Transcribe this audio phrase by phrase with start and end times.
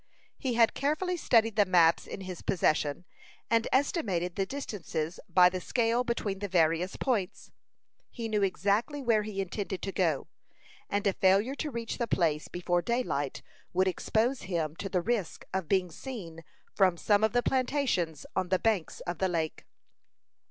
[0.39, 3.05] He had carefully studied the maps in his possession,
[3.51, 7.51] and estimated the distances by the scale between the various points.
[8.09, 10.27] He knew exactly where he intended to go,
[10.89, 13.43] and a failure to reach the place before daylight
[13.73, 16.43] would expose him to the risk of being seen
[16.73, 19.65] from some of the plantations on the banks of the lake.